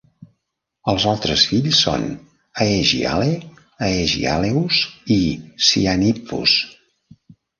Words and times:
Els 0.93 1.03
altres 1.09 1.41
fills 1.49 1.81
són 1.87 2.05
Aegiale, 2.65 3.29
Aegialeus 3.89 4.79
i 5.17 5.21
Cyanippus. 5.67 6.57